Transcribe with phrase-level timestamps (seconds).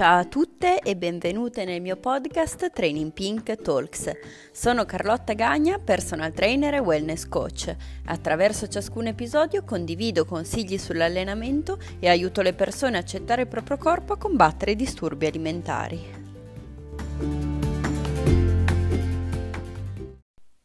[0.00, 4.10] Ciao a tutte e benvenute nel mio podcast Training Pink Talks.
[4.50, 7.76] Sono Carlotta Gagna, personal trainer e wellness coach.
[8.06, 14.14] Attraverso ciascun episodio condivido consigli sull'allenamento e aiuto le persone a accettare il proprio corpo
[14.14, 16.19] a combattere i disturbi alimentari.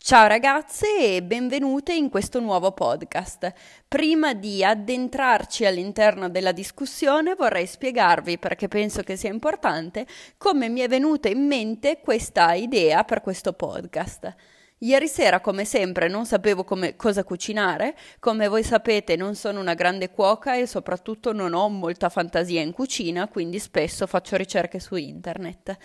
[0.08, 3.52] Ciao ragazze e benvenute in questo nuovo podcast.
[3.88, 10.06] Prima di addentrarci all'interno della discussione vorrei spiegarvi, perché penso che sia importante,
[10.38, 14.36] come mi è venuta in mente questa idea per questo podcast.
[14.80, 17.96] Ieri sera, come sempre, non sapevo come, cosa cucinare.
[18.20, 22.74] Come voi sapete, non sono una grande cuoca e soprattutto non ho molta fantasia in
[22.74, 25.76] cucina, quindi spesso faccio ricerche su internet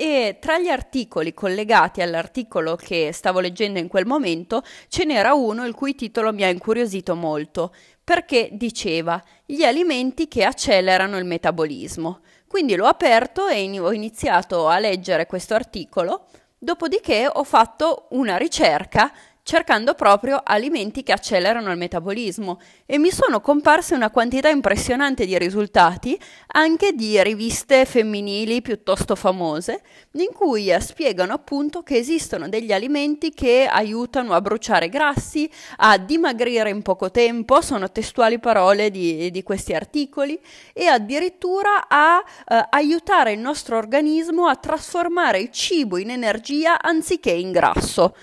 [0.00, 5.66] e tra gli articoli collegati all'articolo che stavo leggendo in quel momento ce n'era uno
[5.66, 12.20] il cui titolo mi ha incuriosito molto, perché diceva gli alimenti che accelerano il metabolismo.
[12.46, 19.12] Quindi l'ho aperto e ho iniziato a leggere questo articolo, dopodiché ho fatto una ricerca
[19.48, 25.38] cercando proprio alimenti che accelerano il metabolismo e mi sono comparse una quantità impressionante di
[25.38, 33.32] risultati anche di riviste femminili piuttosto famose in cui spiegano appunto che esistono degli alimenti
[33.32, 39.42] che aiutano a bruciare grassi, a dimagrire in poco tempo, sono testuali parole di, di
[39.42, 40.38] questi articoli
[40.74, 47.30] e addirittura a eh, aiutare il nostro organismo a trasformare il cibo in energia anziché
[47.30, 48.14] in grasso.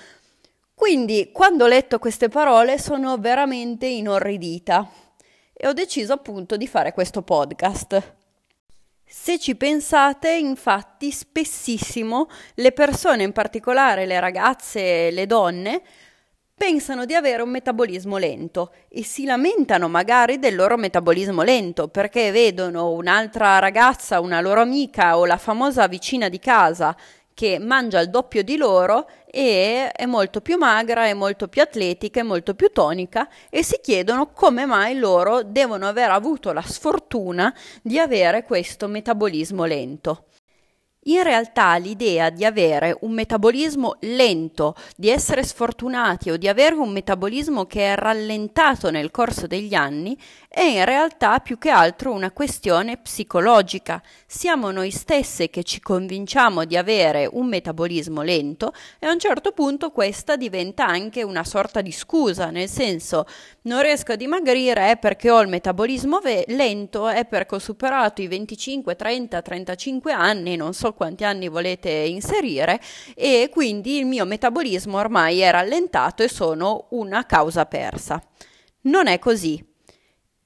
[0.85, 4.87] Quindi, quando ho letto queste parole, sono veramente inorridita
[5.51, 8.13] e ho deciso appunto di fare questo podcast.
[9.03, 15.81] Se ci pensate, infatti, spessissimo le persone, in particolare le ragazze e le donne,
[16.53, 22.29] pensano di avere un metabolismo lento e si lamentano magari del loro metabolismo lento perché
[22.29, 26.95] vedono un'altra ragazza, una loro amica o la famosa vicina di casa
[27.35, 32.21] che mangia il doppio di loro e è molto più magra, è molto più atletica,
[32.21, 37.53] è molto più tonica e si chiedono come mai loro devono aver avuto la sfortuna
[37.83, 40.27] di avere questo metabolismo lento.
[41.07, 46.91] In realtà l'idea di avere un metabolismo lento, di essere sfortunati o di avere un
[46.91, 50.17] metabolismo che è rallentato nel corso degli anni
[50.49, 54.01] è in realtà più che altro una questione psicologica.
[54.25, 59.51] Siamo noi stesse che ci convinciamo di avere un metabolismo lento e a un certo
[59.51, 63.27] punto questa diventa anche una sorta di scusa, nel senso
[63.63, 68.23] non riesco a dimagrire è perché ho il metabolismo ve- lento, è perché ho superato
[68.23, 72.81] i 25, 30, 35 anni, non so quanti anni volete inserire
[73.13, 78.21] e quindi il mio metabolismo ormai è rallentato e sono una causa persa.
[78.81, 79.63] Non è così.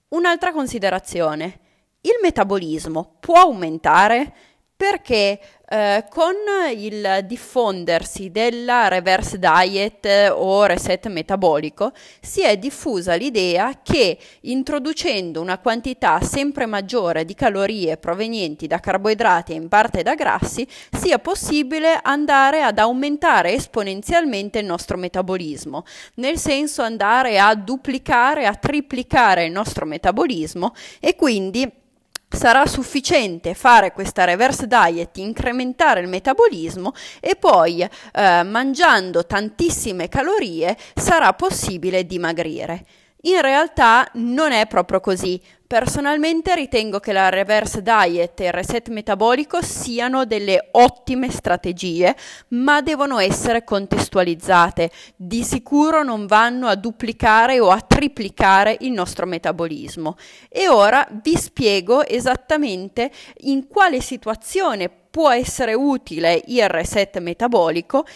[0.10, 1.60] Un'altra considerazione.
[2.02, 4.34] Il metabolismo può aumentare
[4.80, 6.36] perché eh, con
[6.74, 11.92] il diffondersi della reverse diet o reset metabolico
[12.22, 19.52] si è diffusa l'idea che introducendo una quantità sempre maggiore di calorie provenienti da carboidrati
[19.52, 20.66] e in parte da grassi
[20.98, 25.84] sia possibile andare ad aumentare esponenzialmente il nostro metabolismo,
[26.16, 31.70] nel senso andare a duplicare, a triplicare il nostro metabolismo e quindi
[32.30, 40.78] sarà sufficiente fare questa reverse diet, incrementare il metabolismo e poi eh, mangiando tantissime calorie
[40.96, 42.86] sarà possibile dimagrire.
[43.24, 45.42] In realtà non è proprio così.
[45.70, 52.16] Personalmente ritengo che la reverse diet e il reset metabolico siano delle ottime strategie,
[52.48, 54.90] ma devono essere contestualizzate.
[55.16, 60.16] Di sicuro non vanno a duplicare o a triplicare il nostro metabolismo.
[60.50, 68.08] E ora vi spiego esattamente in quale situazione può essere utile il reset metabolico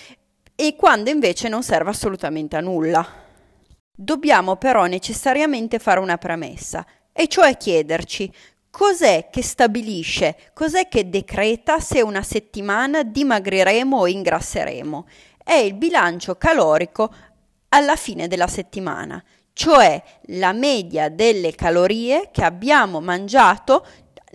[0.56, 3.08] e quando invece non serve assolutamente a nulla.
[3.96, 6.84] Dobbiamo però necessariamente fare una premessa
[7.14, 8.32] e cioè chiederci
[8.70, 15.06] cos'è che stabilisce, cos'è che decreta se una settimana dimagriremo o ingrasseremo.
[15.44, 17.14] È il bilancio calorico
[17.70, 19.24] alla fine della settimana,
[19.54, 23.86] cioè la media delle calorie che abbiamo mangiato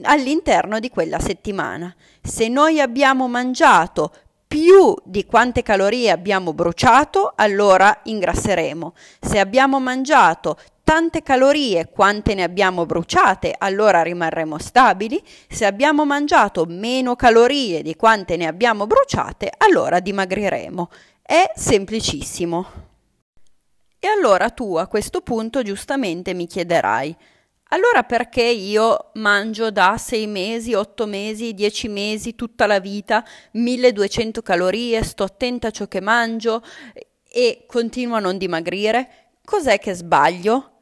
[0.03, 1.93] all'interno di quella settimana.
[2.23, 4.13] Se noi abbiamo mangiato
[4.47, 8.95] più di quante calorie abbiamo bruciato, allora ingrasseremo.
[9.21, 15.23] Se abbiamo mangiato tante calorie quante ne abbiamo bruciate, allora rimarremo stabili.
[15.47, 20.89] Se abbiamo mangiato meno calorie di quante ne abbiamo bruciate, allora dimagriremo.
[21.21, 22.67] È semplicissimo.
[23.99, 27.15] E allora tu a questo punto giustamente mi chiederai,
[27.71, 34.41] Allora perché io mangio da 6 mesi, 8 mesi, 10 mesi, tutta la vita 1200
[34.41, 36.63] calorie, sto attenta a ciò che mangio
[37.31, 39.35] e continuo a non dimagrire?
[39.45, 40.78] Cos'è che sbaglio?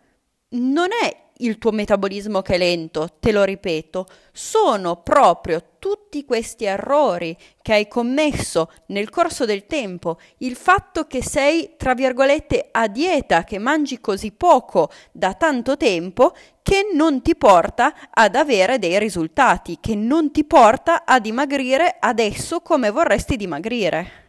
[0.51, 6.65] Non è il tuo metabolismo che è lento, te lo ripeto, sono proprio tutti questi
[6.65, 12.87] errori che hai commesso nel corso del tempo, il fatto che sei, tra virgolette, a
[12.87, 16.33] dieta, che mangi così poco da tanto tempo,
[16.63, 22.61] che non ti porta ad avere dei risultati, che non ti porta a dimagrire adesso
[22.61, 24.25] come vorresti dimagrire.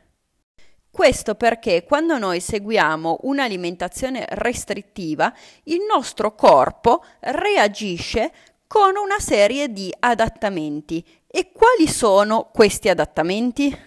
[0.97, 5.31] Questo perché quando noi seguiamo un'alimentazione restrittiva,
[5.65, 8.31] il nostro corpo reagisce
[8.65, 11.05] con una serie di adattamenti.
[11.27, 13.77] E quali sono questi adattamenti?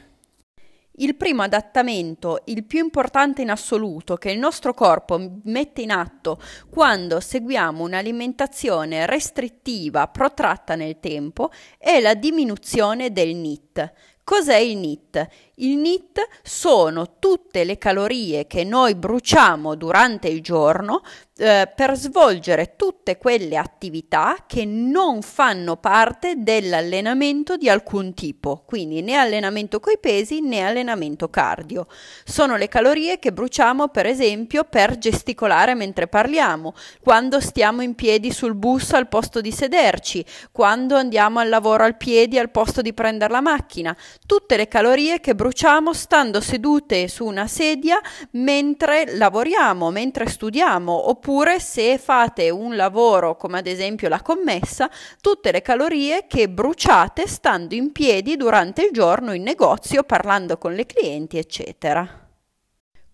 [0.93, 6.41] Il primo adattamento, il più importante in assoluto, che il nostro corpo mette in atto
[6.69, 13.93] quando seguiamo un'alimentazione restrittiva protratta nel tempo, è la diminuzione del NIT.
[14.31, 15.29] Cos'è il NIT?
[15.57, 21.03] Il NIT sono tutte le calorie che noi bruciamo durante il giorno
[21.41, 29.01] eh, per svolgere tutte quelle attività che non fanno parte dell'allenamento di alcun tipo, quindi
[29.01, 31.87] né allenamento coi pesi né allenamento cardio.
[32.25, 38.31] Sono le calorie che bruciamo per esempio per gesticolare mentre parliamo, quando stiamo in piedi
[38.33, 40.23] sul bus al posto di sederci,
[40.53, 43.97] quando andiamo al lavoro al piedi al posto di prendere la macchina,
[44.27, 47.99] tutte le calorie che bruciamo stando sedute su una sedia
[48.33, 51.29] mentre lavoriamo, mentre studiamo, oppure
[51.59, 54.91] se fate un lavoro come ad esempio la commessa,
[55.21, 60.75] tutte le calorie che bruciate stando in piedi durante il giorno in negozio, parlando con
[60.75, 62.29] le clienti, eccetera.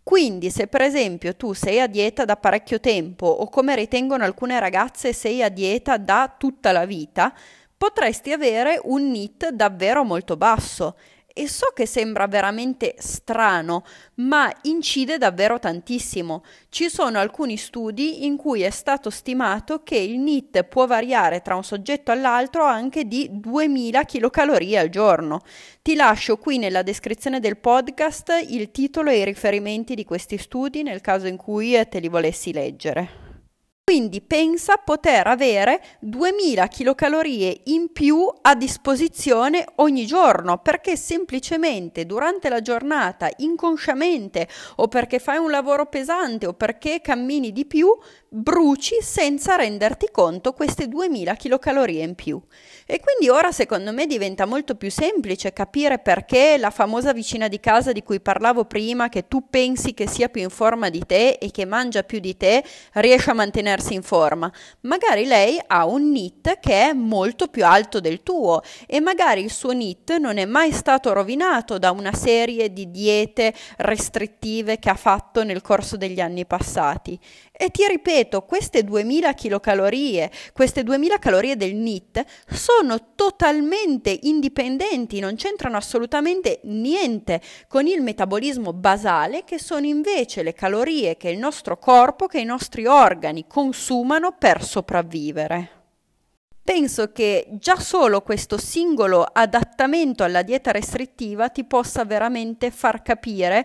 [0.02, 4.58] Quindi se per esempio tu sei a dieta da parecchio tempo o come ritengono alcune
[4.60, 7.34] ragazze sei a dieta da tutta la vita,
[7.76, 10.96] potresti avere un NIT davvero molto basso
[11.38, 13.84] e so che sembra veramente strano,
[14.14, 16.42] ma incide davvero tantissimo.
[16.70, 21.54] Ci sono alcuni studi in cui è stato stimato che il NIT può variare tra
[21.54, 25.42] un soggetto all'altro anche di 2000 kcal al giorno.
[25.82, 30.82] Ti lascio qui nella descrizione del podcast il titolo e i riferimenti di questi studi
[30.82, 33.25] nel caso in cui te li volessi leggere.
[33.88, 37.24] Quindi pensa poter avere 2000 kcal
[37.66, 44.48] in più a disposizione ogni giorno perché semplicemente durante la giornata, inconsciamente
[44.78, 47.96] o perché fai un lavoro pesante o perché cammini di più,
[48.36, 52.40] bruci senza renderti conto queste 2000 kcal in più.
[52.86, 57.60] E quindi ora secondo me diventa molto più semplice capire perché la famosa vicina di
[57.60, 61.38] casa di cui parlavo prima, che tu pensi che sia più in forma di te
[61.40, 64.50] e che mangia più di te, riesce a mantenere tenersi in forma.
[64.82, 69.50] Magari lei ha un NIT che è molto più alto del tuo e magari il
[69.50, 74.94] suo NIT non è mai stato rovinato da una serie di diete restrittive che ha
[74.94, 77.18] fatto nel corso degli anni passati.
[77.50, 85.36] E ti ripeto, queste 2000 kcal, queste 2000 calorie del NIT sono totalmente indipendenti, non
[85.36, 91.78] c'entrano assolutamente niente con il metabolismo basale che sono invece le calorie che il nostro
[91.78, 95.70] corpo, che i nostri organi consumano per sopravvivere.
[96.66, 103.64] Penso che già solo questo singolo adattamento alla dieta restrittiva ti possa veramente far capire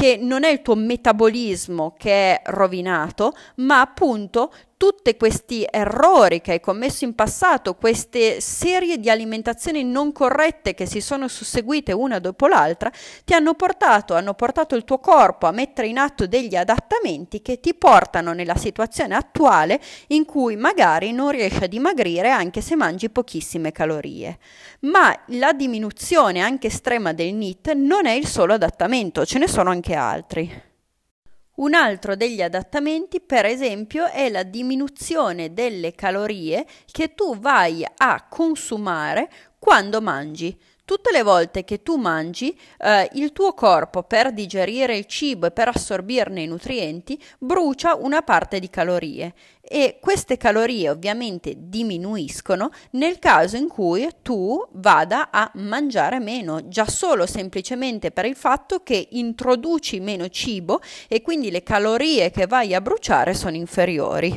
[0.00, 4.50] che non è il tuo metabolismo che è rovinato, ma appunto
[4.80, 10.86] tutti questi errori che hai commesso in passato, queste serie di alimentazioni non corrette che
[10.86, 12.90] si sono susseguite una dopo l'altra,
[13.22, 17.60] ti hanno portato, hanno portato il tuo corpo a mettere in atto degli adattamenti che
[17.60, 23.10] ti portano nella situazione attuale in cui magari non riesci a dimagrire anche se mangi
[23.10, 24.38] pochissime calorie.
[24.80, 29.68] Ma la diminuzione anche estrema del NIT non è il solo adattamento, ce ne sono
[29.68, 30.68] anche altri.
[31.60, 38.26] Un altro degli adattamenti, per esempio, è la diminuzione delle calorie che tu vai a
[38.30, 40.58] consumare quando mangi.
[40.86, 45.50] Tutte le volte che tu mangi, eh, il tuo corpo per digerire il cibo e
[45.50, 49.34] per assorbirne i nutrienti brucia una parte di calorie
[49.72, 56.86] e queste calorie ovviamente diminuiscono nel caso in cui tu vada a mangiare meno, già
[56.86, 62.74] solo semplicemente per il fatto che introduci meno cibo e quindi le calorie che vai
[62.74, 64.34] a bruciare sono inferiori.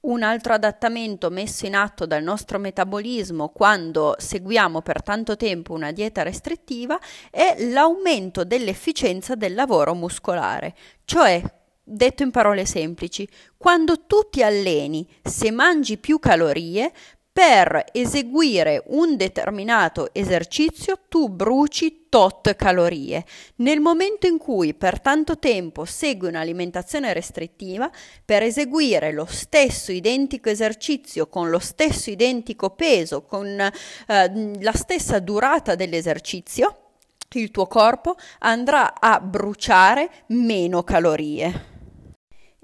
[0.00, 5.92] Un altro adattamento messo in atto dal nostro metabolismo quando seguiamo per tanto tempo una
[5.92, 7.00] dieta restrittiva
[7.30, 10.74] è l'aumento dell'efficienza del lavoro muscolare,
[11.06, 11.42] cioè
[11.88, 16.92] Detto in parole semplici, quando tu ti alleni, se mangi più calorie,
[17.30, 23.24] per eseguire un determinato esercizio tu bruci tot calorie.
[23.56, 27.88] Nel momento in cui per tanto tempo segui un'alimentazione restrittiva,
[28.24, 35.20] per eseguire lo stesso identico esercizio con lo stesso identico peso, con eh, la stessa
[35.20, 36.78] durata dell'esercizio,
[37.34, 41.75] il tuo corpo andrà a bruciare meno calorie.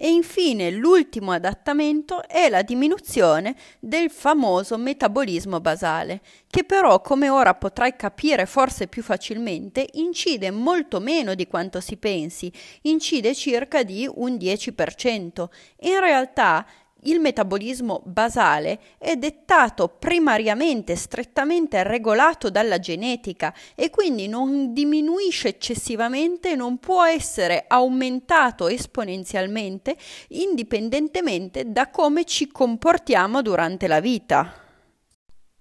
[0.05, 7.55] E infine l'ultimo adattamento è la diminuzione del famoso metabolismo basale, che però, come ora
[7.55, 14.11] potrai capire forse più facilmente, incide molto meno di quanto si pensi, incide circa di
[14.13, 15.45] un 10%.
[15.83, 16.67] In realtà
[17.05, 26.55] il metabolismo basale è dettato primariamente, strettamente regolato dalla genetica e quindi non diminuisce eccessivamente,
[26.55, 29.97] non può essere aumentato esponenzialmente
[30.29, 34.62] indipendentemente da come ci comportiamo durante la vita.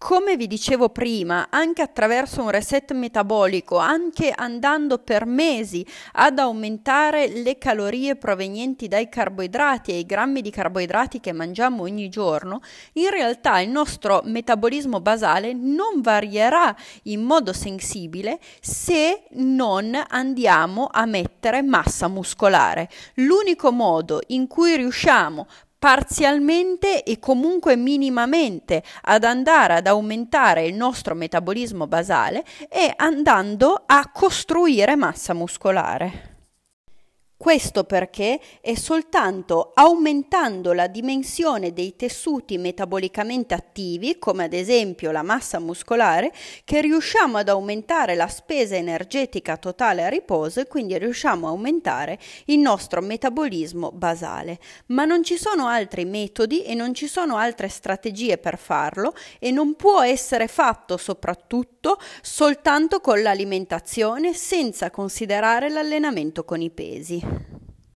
[0.03, 7.27] Come vi dicevo prima, anche attraverso un reset metabolico, anche andando per mesi ad aumentare
[7.27, 12.61] le calorie provenienti dai carboidrati e i grammi di carboidrati che mangiamo ogni giorno,
[12.93, 21.05] in realtà il nostro metabolismo basale non varierà in modo sensibile se non andiamo a
[21.05, 22.89] mettere massa muscolare.
[23.17, 25.45] L'unico modo in cui riusciamo
[25.81, 34.11] parzialmente e comunque minimamente ad andare ad aumentare il nostro metabolismo basale e andando a
[34.13, 36.30] costruire massa muscolare.
[37.41, 45.23] Questo perché è soltanto aumentando la dimensione dei tessuti metabolicamente attivi, come ad esempio la
[45.23, 46.31] massa muscolare,
[46.63, 52.19] che riusciamo ad aumentare la spesa energetica totale a riposo e quindi riusciamo a aumentare
[52.45, 54.59] il nostro metabolismo basale.
[54.87, 59.49] Ma non ci sono altri metodi e non ci sono altre strategie per farlo e
[59.49, 67.30] non può essere fatto soprattutto soltanto con l'alimentazione senza considerare l'allenamento con i pesi.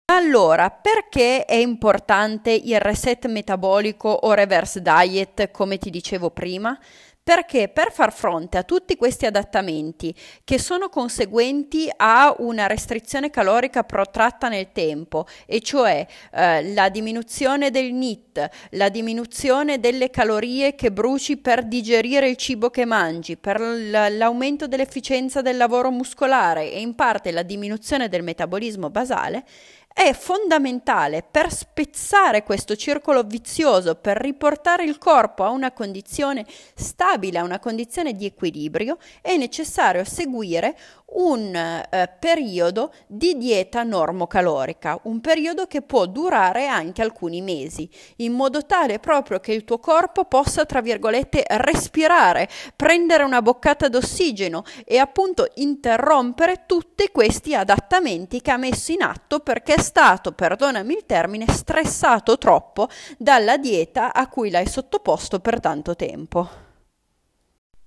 [0.05, 6.77] Allora, perché è importante il reset metabolico o reverse diet, come ti dicevo prima?
[7.23, 10.13] Perché per far fronte a tutti questi adattamenti
[10.43, 17.69] che sono conseguenti a una restrizione calorica protratta nel tempo, e cioè eh, la diminuzione
[17.69, 23.59] del NIT, la diminuzione delle calorie che bruci per digerire il cibo che mangi, per
[23.59, 29.43] l'aumento dell'efficienza del lavoro muscolare e in parte la diminuzione del metabolismo basale,
[29.93, 37.39] è fondamentale per spezzare questo circolo vizioso, per riportare il corpo a una condizione stabile,
[37.39, 40.77] a una condizione di equilibrio, è necessario seguire
[41.13, 48.33] un eh, periodo di dieta normocalorica, un periodo che può durare anche alcuni mesi, in
[48.33, 54.63] modo tale proprio che il tuo corpo possa, tra virgolette, respirare, prendere una boccata d'ossigeno
[54.85, 60.93] e appunto interrompere tutti questi adattamenti che ha messo in atto perché è stato, perdonami
[60.93, 62.87] il termine, stressato troppo
[63.17, 66.69] dalla dieta a cui l'hai sottoposto per tanto tempo.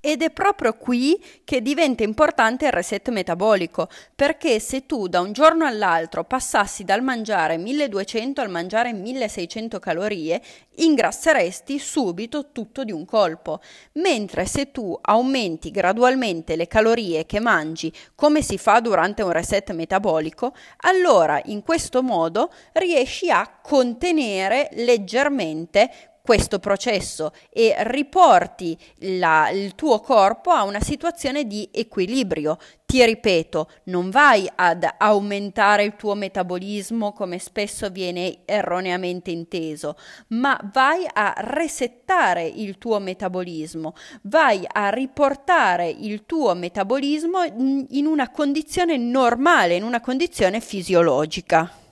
[0.06, 5.32] Ed è proprio qui che diventa importante il reset metabolico, perché se tu da un
[5.32, 10.42] giorno all'altro passassi dal mangiare 1200 al mangiare 1600 calorie,
[10.74, 17.90] ingrasseresti subito tutto di un colpo, mentre se tu aumenti gradualmente le calorie che mangi
[18.14, 26.13] come si fa durante un reset metabolico, allora in questo modo riesci a contenere leggermente
[26.26, 32.56] questo processo e riporti la, il tuo corpo a una situazione di equilibrio.
[32.86, 39.96] Ti ripeto, non vai ad aumentare il tuo metabolismo come spesso viene erroneamente inteso,
[40.28, 48.30] ma vai a resettare il tuo metabolismo, vai a riportare il tuo metabolismo in una
[48.30, 51.83] condizione normale, in una condizione fisiologica.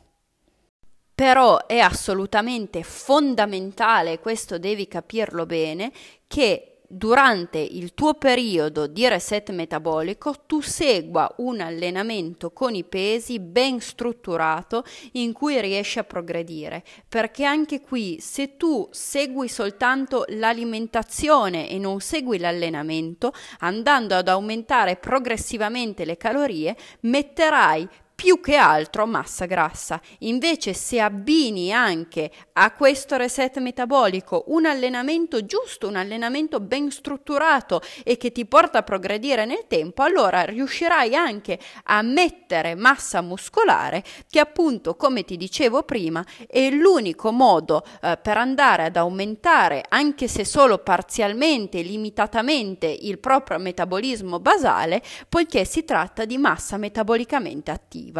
[1.14, 5.92] Però è assolutamente fondamentale, questo devi capirlo bene,
[6.26, 13.38] che durante il tuo periodo di reset metabolico tu segua un allenamento con i pesi
[13.40, 16.85] ben strutturato in cui riesci a progredire.
[17.09, 24.97] Perché anche qui se tu segui soltanto l'alimentazione e non segui l'allenamento andando ad aumentare
[24.97, 27.88] progressivamente le calorie metterai
[28.23, 30.00] più che altro massa grassa.
[30.21, 37.83] Invece se abbini anche a questo reset metabolico un allenamento giusto, un allenamento ben strutturato
[38.05, 44.05] e che ti porta a progredire nel tempo, allora riuscirai anche a mettere massa muscolare
[44.31, 50.29] che appunto, come ti dicevo prima, è l'unico modo eh, per andare ad aumentare, anche
[50.29, 58.11] se solo parzialmente, limitatamente, il proprio metabolismo basale, poiché si tratta di massa metabolicamente attiva.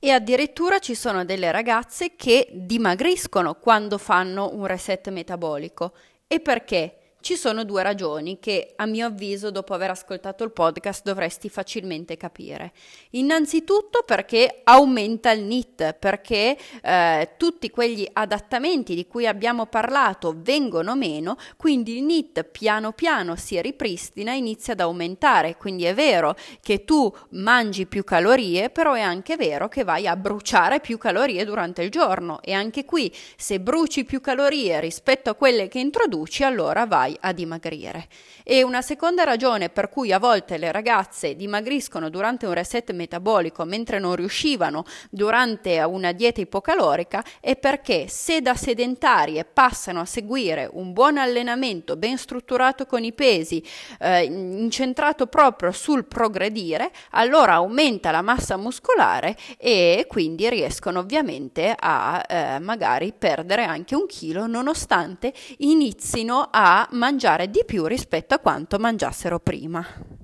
[0.00, 5.92] E addirittura ci sono delle ragazze che dimagriscono quando fanno un reset metabolico.
[6.26, 6.97] E perché?
[7.20, 12.16] Ci sono due ragioni che, a mio avviso, dopo aver ascoltato il podcast, dovresti facilmente
[12.16, 12.72] capire.
[13.10, 20.94] Innanzitutto perché aumenta il NIT, perché eh, tutti quegli adattamenti di cui abbiamo parlato vengono
[20.94, 25.56] meno, quindi il NIT piano piano si ripristina e inizia ad aumentare.
[25.56, 30.16] Quindi è vero che tu mangi più calorie, però è anche vero che vai a
[30.16, 32.40] bruciare più calorie durante il giorno.
[32.42, 37.16] E anche qui, se bruci più calorie rispetto a quelle che introduci, allora vai vai
[37.20, 38.08] a dimagrire.
[38.44, 43.64] E una seconda ragione per cui a volte le ragazze dimagriscono durante un reset metabolico
[43.64, 50.68] mentre non riuscivano durante una dieta ipocalorica è perché se da sedentarie passano a seguire
[50.72, 53.62] un buon allenamento ben strutturato con i pesi,
[53.98, 62.24] eh, incentrato proprio sul progredire, allora aumenta la massa muscolare e quindi riescono ovviamente a
[62.28, 68.78] eh, magari perdere anche un chilo nonostante inizino a mangiare di più rispetto a quanto
[68.78, 70.17] mangiassero prima.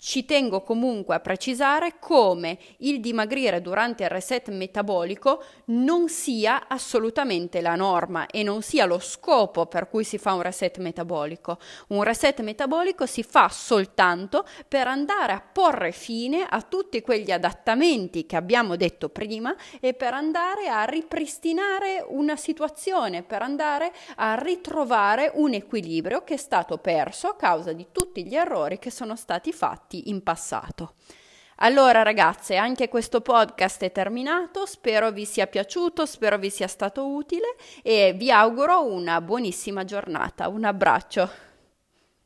[0.00, 7.60] Ci tengo comunque a precisare come il dimagrire durante il reset metabolico non sia assolutamente
[7.60, 11.58] la norma e non sia lo scopo per cui si fa un reset metabolico.
[11.88, 18.24] Un reset metabolico si fa soltanto per andare a porre fine a tutti quegli adattamenti
[18.24, 25.32] che abbiamo detto prima e per andare a ripristinare una situazione, per andare a ritrovare
[25.34, 29.52] un equilibrio che è stato perso a causa di tutti gli errori che sono stati
[29.52, 30.94] fatti fatti in passato.
[31.60, 37.08] Allora ragazze, anche questo podcast è terminato, spero vi sia piaciuto, spero vi sia stato
[37.08, 40.48] utile e vi auguro una buonissima giornata.
[40.48, 41.47] Un abbraccio.